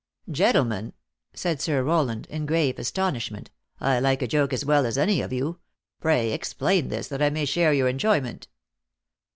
[0.41, 0.93] "Gentlemen,"
[1.35, 5.21] said Sir Rowland, in grave astonish ment, "I like a joke as well as any
[5.21, 5.59] of you.
[5.99, 8.47] "Pray explain this, that I may share your enjoyment."